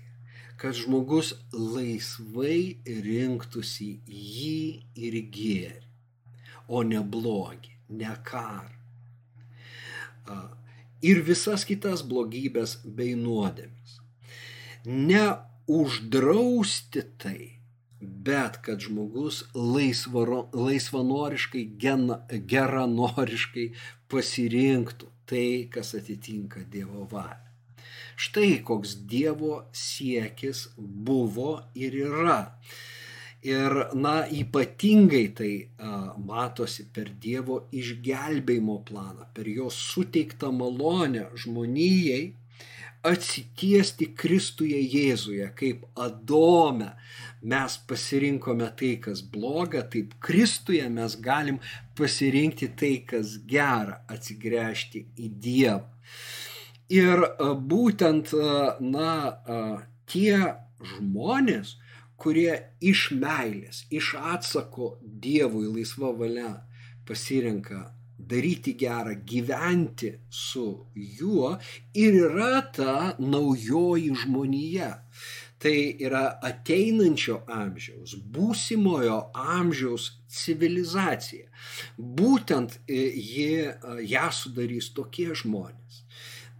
kad 0.58 0.76
žmogus 0.78 1.32
laisvai 1.50 2.78
rinktųsi 2.86 3.88
jį 4.06 4.58
ir 4.94 5.16
gėrį, 5.34 5.88
o 6.70 6.84
ne 6.86 7.00
blogį, 7.02 7.72
ne 7.98 8.12
karą. 8.26 8.78
Uh, 10.22 10.61
ir 11.02 11.22
visas 11.26 11.66
kitas 11.68 12.04
blogybės 12.06 12.78
bei 12.84 13.16
nuodėmes. 13.18 13.98
Ne 14.86 15.24
uždrausti 15.70 17.04
tai, 17.22 17.58
bet 18.00 18.58
kad 18.66 18.82
žmogus 18.82 19.44
laisvaro, 19.54 20.48
laisvanoriškai, 20.54 21.64
gen, 21.78 22.08
geranoriškai 22.30 23.68
pasirinktų 24.10 25.10
tai, 25.30 25.68
kas 25.72 25.94
atitinka 25.98 26.64
Dievo 26.70 27.06
valią. 27.10 27.38
Štai 28.22 28.58
koks 28.66 28.96
Dievo 29.08 29.62
siekis 29.72 30.66
buvo 30.76 31.54
ir 31.74 31.94
yra. 32.04 32.40
Ir, 33.42 33.74
na, 33.98 34.22
ypatingai 34.30 35.24
tai 35.34 35.54
a, 35.82 36.14
matosi 36.14 36.84
per 36.94 37.08
Dievo 37.18 37.64
išgelbėjimo 37.74 38.76
planą, 38.86 39.26
per 39.34 39.48
jo 39.50 39.66
suteiktą 39.74 40.52
malonę 40.54 41.24
žmonijai 41.42 42.22
atsitiesti 43.02 44.12
Kristuje 44.14 44.78
Jėzuje, 44.78 45.48
kaip 45.58 45.82
Adome 45.98 46.92
mes 47.42 47.76
pasirinkome 47.90 48.68
tai, 48.78 48.92
kas 49.02 49.24
bloga, 49.34 49.82
taip 49.90 50.14
Kristuje 50.22 50.86
mes 50.88 51.18
galim 51.18 51.58
pasirinkti 51.98 52.70
tai, 52.78 52.94
kas 53.06 53.40
gera, 53.50 54.04
atsigręžti 54.06 55.06
į 55.18 55.32
Dievą. 55.42 55.88
Ir 56.92 57.24
būtent, 57.66 58.34
na, 58.84 59.12
tie 60.06 60.36
žmonės, 60.92 61.78
kurie 62.22 62.52
iš 62.92 63.08
meilės, 63.18 63.82
iš 63.90 64.14
atsako 64.34 64.96
Dievui 65.02 65.66
laisva 65.66 66.12
valia 66.14 66.52
pasirenka 67.08 67.88
daryti 68.28 68.74
gerą, 68.78 69.16
gyventi 69.26 70.12
su 70.30 70.66
juo 70.94 71.56
ir 71.94 72.18
yra 72.28 72.60
ta 72.76 73.14
naujoji 73.18 74.12
žmonija. 74.24 74.92
Tai 75.62 75.74
yra 76.02 76.24
ateinančio 76.42 77.36
amžiaus, 77.46 78.16
būsimojo 78.34 79.18
amžiaus 79.38 80.08
civilizacija. 80.26 81.46
Būtent 82.18 82.80
e, 82.90 82.98
ji, 83.14 83.50
e, 83.70 83.98
ją 84.10 84.24
sudarys 84.34 84.90
tokie 84.96 85.28
žmonės. 85.38 86.02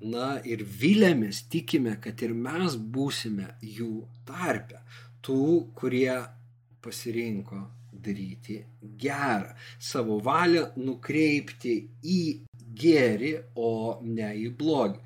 Na 0.02 0.36
ir 0.46 0.62
vilėmės, 0.62 1.44
tikime, 1.50 1.96
kad 2.02 2.22
ir 2.22 2.34
mes 2.46 2.78
būsime 2.94 3.50
jų 3.62 4.04
tarpe 4.26 4.78
tų, 5.22 5.44
kurie 5.78 6.18
pasirinko 6.82 7.60
daryti 7.92 8.58
gerą, 8.82 9.52
savo 9.78 10.18
valią 10.24 10.66
nukreipti 10.80 11.76
į 12.02 12.22
gėrį, 12.82 13.32
o 13.54 14.00
ne 14.02 14.32
į 14.42 14.48
blogį. 14.58 15.00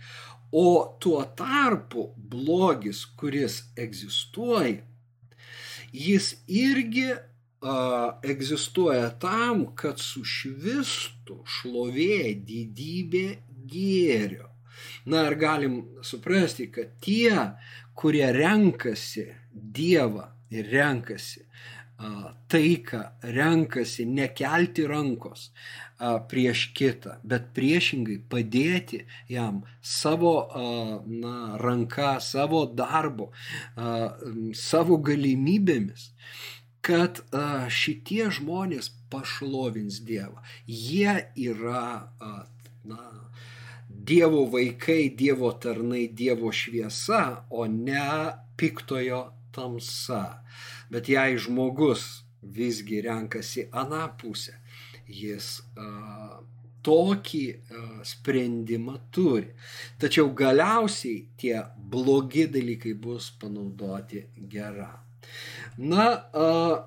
O 0.56 0.96
tuo 1.02 1.22
tarpu 1.36 2.08
blogis, 2.16 3.02
kuris 3.18 3.64
egzistuoja, 3.76 4.78
jis 5.92 6.32
irgi 6.46 7.08
a, 7.12 7.18
egzistuoja 8.24 9.10
tam, 9.20 9.66
kad 9.78 10.00
sušvistų 10.00 11.40
šlovė 11.58 12.36
didybė 12.46 13.26
gėrio. 13.66 14.52
Na 15.10 15.26
ir 15.28 15.36
galim 15.40 15.76
suprasti, 16.04 16.68
kad 16.70 16.94
tie, 17.02 17.34
kurie 17.96 18.26
renkasi 18.34 19.26
Dievą 19.56 20.28
ir 20.52 20.68
renkasi 20.70 21.46
taiką, 22.52 23.00
renkasi 23.22 24.04
nekelti 24.06 24.84
rankos 24.86 25.48
prieš 26.28 26.66
kitą, 26.76 27.14
bet 27.24 27.48
priešingai 27.56 28.18
padėti 28.28 29.06
jam 29.32 29.62
savo 29.80 30.34
na, 31.08 31.56
ranka, 31.56 32.18
savo 32.20 32.66
darbo, 32.68 33.30
savo 34.52 35.00
galimybėmis 35.00 36.10
kad 36.86 37.18
šitie 37.72 38.28
žmonės 38.30 38.92
pašlovins 39.10 40.02
Dievą. 40.06 40.38
Jie 40.70 41.16
yra 41.34 42.12
na, 42.86 43.00
Dievo 43.88 44.44
vaikai, 44.52 45.08
Dievo 45.10 45.50
tarnai, 45.58 46.04
Dievo 46.06 46.52
šviesa, 46.54 47.48
o 47.50 47.66
ne 47.66 48.36
piktojo 48.60 49.24
tamsa. 49.56 50.22
Bet 50.92 51.08
jei 51.10 51.38
žmogus 51.40 52.04
visgi 52.42 53.00
renkasi 53.02 53.66
aną 53.72 54.04
pusę, 54.20 54.54
jis 55.08 55.48
a, 55.76 56.42
tokį 56.86 57.44
a, 57.50 57.86
sprendimą 58.06 58.98
turi. 59.14 59.50
Tačiau 59.98 60.30
galiausiai 60.36 61.24
tie 61.40 61.56
blogi 61.76 62.46
dalykai 62.52 62.94
bus 62.94 63.32
panaudoti 63.40 64.22
gerą. 64.52 64.92
Na, 65.82 66.06
a, 66.30 66.86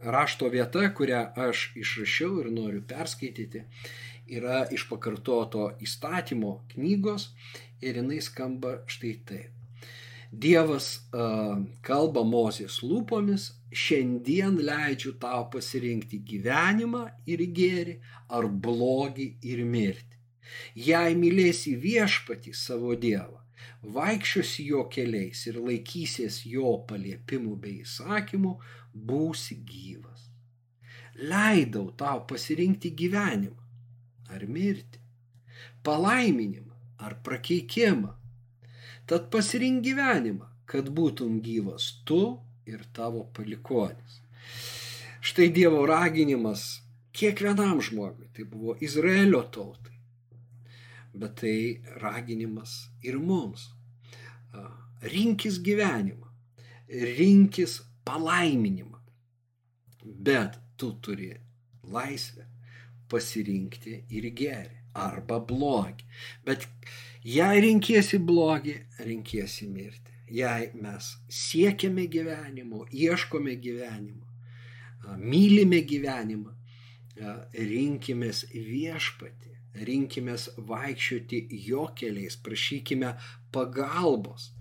rašto 0.00 0.48
vieta, 0.52 0.86
kurią 0.94 1.22
aš 1.48 1.70
išrašiau 1.82 2.40
ir 2.42 2.50
noriu 2.54 2.82
perskaityti, 2.88 3.64
yra 4.38 4.64
iš 4.74 4.86
pakartoto 4.90 5.68
įstatymo 5.82 6.52
knygos 6.72 7.30
ir 7.82 8.00
jinai 8.00 8.22
skamba 8.24 8.80
štai 8.90 9.14
taip. 9.28 9.55
Dievas 10.36 10.86
uh, 11.16 11.56
kalba 11.86 12.20
Mozės 12.28 12.82
lūpomis, 12.84 13.46
šiandien 13.72 14.58
leidžiu 14.68 15.14
tau 15.22 15.46
pasirinkti 15.52 16.18
gyvenimą 16.28 17.06
ir 17.32 17.44
gėrį, 17.56 17.94
ar 18.36 18.48
blogį 18.66 19.28
ir 19.48 19.62
mirtį. 19.64 20.18
Jei 20.88 21.16
mylėsi 21.16 21.72
viešpatį 21.80 22.52
savo 22.52 22.92
Dievą, 23.00 23.40
vaikščiosi 23.96 24.66
jo 24.72 24.84
keliais 24.92 25.46
ir 25.48 25.56
laikysies 25.62 26.42
jo 26.50 26.74
paliepimų 26.90 27.56
bei 27.62 27.80
įsakymų, 27.86 28.52
būsi 29.08 29.56
gyvas. 29.72 30.28
Leidau 31.16 31.88
tau 31.96 32.26
pasirinkti 32.28 32.92
gyvenimą 32.92 34.36
ar 34.36 34.44
mirtį, 34.44 35.00
palaiminimą 35.86 36.76
ar 37.08 37.16
prakeikimą 37.24 38.12
Tad 39.06 39.30
pasirink 39.30 39.84
gyvenimą, 39.86 40.48
kad 40.66 40.88
būtum 40.90 41.38
gyvas 41.44 41.92
tu 42.08 42.20
ir 42.66 42.82
tavo 42.94 43.22
palikonis. 43.34 44.20
Štai 45.22 45.48
Dievo 45.54 45.84
raginimas 45.86 46.82
kiekvienam 47.16 47.80
žmogui, 47.82 48.28
tai 48.34 48.44
buvo 48.50 48.76
Izraelio 48.82 49.44
tautai, 49.54 49.94
bet 51.14 51.38
tai 51.40 51.56
raginimas 52.02 52.76
ir 53.06 53.18
mums. 53.22 53.70
Rinkis 55.06 55.60
gyvenimą, 55.62 56.28
rinkis 57.18 57.80
palaiminimą, 58.06 59.00
bet 60.02 60.58
tu 60.76 60.92
turi 61.02 61.30
laisvę 61.92 62.46
pasirinkti 63.10 64.00
ir 64.18 64.30
gerį 64.34 64.80
arba 64.96 65.38
blogį. 65.50 66.06
Bet 66.46 66.66
Jei 67.26 67.58
rinkiesi 67.58 68.20
blogį, 68.22 68.74
rinkiesi 69.02 69.66
mirti. 69.66 70.12
Jei 70.30 70.68
mes 70.78 71.08
siekiame 71.30 72.04
gyvenimo, 72.10 72.84
ieškome 72.94 73.56
gyvenimo, 73.62 74.26
mylime 75.18 75.80
gyvenimą, 75.90 76.52
rinkimės 77.72 78.44
viešpatį, 78.52 79.54
rinkimės 79.88 80.48
vaikščioti 80.70 81.42
jo 81.66 81.88
keliais, 81.98 82.38
prašykime 82.46 83.14
pagalbos 83.54 84.52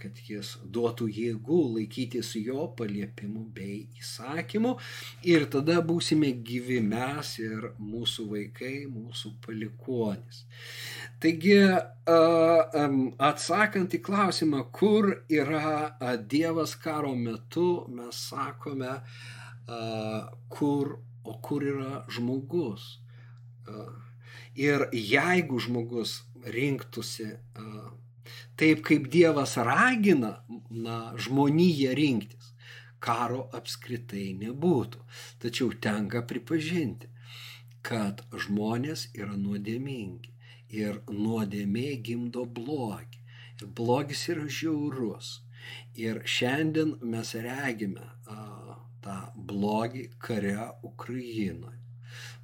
kad 0.00 0.16
jis 0.24 0.54
duotų 0.72 1.08
jėgų 1.12 1.58
laikytis 1.74 2.30
jo 2.40 2.64
paliepimų 2.76 3.42
bei 3.52 3.82
įsakymų 4.00 4.70
ir 5.28 5.44
tada 5.52 5.82
būsime 5.84 6.30
gyvi 6.40 6.78
mes 6.80 7.34
ir 7.42 7.66
mūsų 7.76 8.26
vaikai, 8.30 8.72
mūsų 8.88 9.34
palikonis. 9.44 10.46
Taigi, 11.20 11.58
atsakant 13.28 13.92
į 13.92 14.00
klausimą, 14.08 14.64
kur 14.72 15.10
yra 15.28 16.16
Dievas 16.24 16.72
karo 16.80 17.12
metu, 17.14 17.84
mes 17.92 18.24
sakome, 18.32 18.96
kur, 20.48 20.96
o 21.28 21.38
kur 21.44 21.68
yra 21.74 22.02
žmogus. 22.08 22.88
Ir 24.56 24.88
jeigu 24.96 25.60
žmogus 25.60 26.22
rinktųsi 26.42 27.28
taip 28.56 28.82
kaip 28.86 29.08
Dievas 29.12 29.56
ragina 29.56 30.32
na, 30.70 30.98
žmoniją 31.16 31.94
rinktis, 31.98 32.52
karo 33.02 33.46
apskritai 33.58 34.30
nebūtų. 34.40 35.02
Tačiau 35.42 35.72
tenka 35.86 36.22
pripažinti, 36.28 37.10
kad 37.82 38.22
žmonės 38.44 39.08
yra 39.18 39.34
nuodėmingi 39.36 40.30
ir 40.82 41.00
nuodėmė 41.10 41.88
gimdo 42.06 42.44
blogį. 42.58 43.20
Ir 43.60 43.72
blogis 43.78 44.22
yra 44.32 44.46
žiaurus. 44.48 45.40
Ir 45.98 46.22
šiandien 46.26 46.96
mes 47.06 47.34
regime 47.38 48.06
a, 48.26 48.38
tą 49.04 49.18
blogį 49.50 50.08
kare 50.22 50.70
Ukrainoje. 50.86 51.78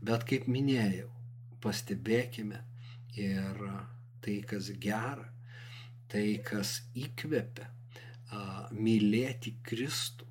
Bet 0.03 0.25
kaip 0.29 0.47
minėjau, 0.51 1.09
pastebėkime 1.63 2.61
ir 3.19 3.65
tai, 4.23 4.39
kas 4.47 4.71
gera, 4.83 5.27
tai, 6.13 6.39
kas 6.45 6.81
įkvepia 6.97 7.69
mylėti 8.73 9.57
Kristų. 9.65 10.27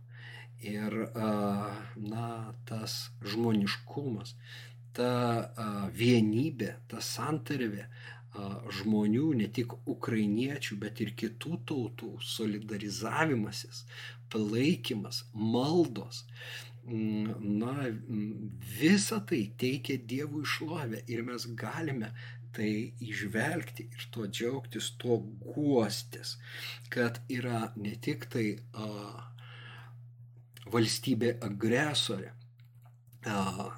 Ir 0.65 0.93
na, 1.13 2.27
tas 2.65 3.11
žmoniškumas, 3.21 4.33
ta 4.97 5.11
vienybė, 5.93 6.71
ta 6.89 6.97
santarvė 6.97 7.85
žmonių, 8.79 9.27
ne 9.41 9.47
tik 9.53 9.75
ukrainiečių, 9.85 10.77
bet 10.81 11.01
ir 11.05 11.13
kitų 11.21 11.59
tautų 11.69 12.09
solidarizavimasis, 12.25 13.85
palaikymas, 14.33 15.25
maldos. 15.33 16.25
Na, 16.87 17.73
visa 18.79 19.19
tai 19.29 19.41
teikia 19.59 19.97
Dievui 20.09 20.45
šlovę 20.47 21.01
ir 21.11 21.23
mes 21.27 21.45
galime 21.59 22.13
tai 22.57 22.71
išvelgti 23.05 23.87
ir 23.93 24.07
tuo 24.13 24.25
džiaugtis, 24.27 24.91
tuo 24.97 25.19
guostis, 25.45 26.35
kad 26.93 27.21
yra 27.29 27.67
ne 27.77 27.93
tik 28.01 28.25
tai 28.33 28.47
a, 28.73 28.89
valstybė 30.73 31.37
agresorė, 31.47 32.31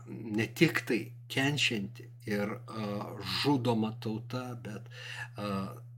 ne 0.10 0.46
tik 0.62 0.84
tai 0.89 1.00
kenčianti 1.32 2.06
ir 2.30 2.52
žudoma 3.39 3.92
tauta, 4.04 4.44
bet 4.63 4.89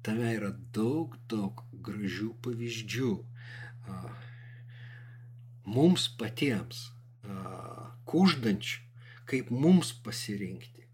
tame 0.06 0.34
yra 0.38 0.52
daug, 0.76 1.18
daug 1.32 1.64
gražių 1.88 2.32
pavyzdžių. 2.46 3.12
Mums 5.72 6.08
patiems, 6.20 6.86
kuždančių, 8.10 8.80
kaip 9.30 9.52
mums 9.52 9.92
pasirinkti 10.06 10.88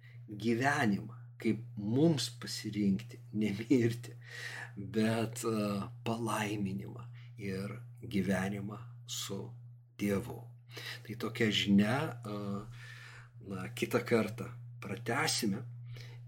gyvenimą, 0.43 1.16
kaip 1.41 1.61
mums 1.77 2.29
pasirinkti 2.41 3.19
nemirti, 3.37 4.15
bet 4.77 5.43
palaiminimą 6.05 7.05
ir 7.37 7.73
gyvenimą 8.01 8.77
su 9.07 9.39
Dievu. 9.97 10.41
Tai 11.05 11.15
tokia 11.15 11.49
žinia, 11.51 11.97
na, 13.47 13.69
kitą 13.73 14.03
kartą 14.05 14.49
pratesime 14.81 15.63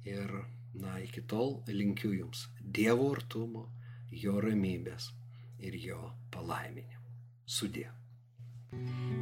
ir, 0.08 0.34
na, 0.74 0.98
iki 1.04 1.22
tol 1.22 1.60
linkiu 1.68 2.14
Jums 2.16 2.48
Dievo 2.62 3.12
artumo, 3.14 3.68
Jo 4.10 4.40
ramybės 4.42 5.12
ir 5.62 5.76
Jo 5.78 6.16
palaiminimo. 6.34 7.12
Sudė. 7.46 7.99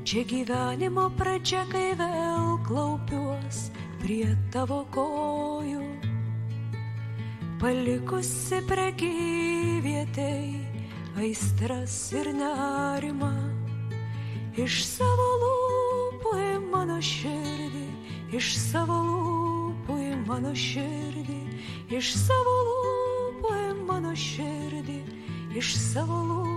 Čia 0.07 0.23
gyvenimo 0.23 1.09
pradžia, 1.19 1.65
kai 1.67 1.91
vėl 1.99 2.55
klaupiuos 2.63 3.57
prie 3.99 4.29
tavo 4.55 4.85
kojų, 4.95 5.81
palikusi 7.59 8.61
prekyvietei 8.69 10.63
aistras 11.19 11.97
ir 12.15 12.31
nerimą 12.39 13.33
iš 14.55 14.79
savo 14.87 15.27
lūpų 15.43 16.35
į 16.39 16.51
mano 16.71 17.01
širdį, 17.03 17.87
iš 18.31 18.53
savo 18.63 19.01
lūpų 19.09 19.97
į 20.07 20.13
mano 20.23 20.55
širdį, 20.55 21.41
iš 21.99 22.13
savo 22.23 22.55
lūpų 22.69 23.57
į 23.59 23.73
mano 23.91 24.15
širdį, 24.15 25.01
iš 25.59 25.75
savo 25.89 26.21
lūpų 26.29 26.56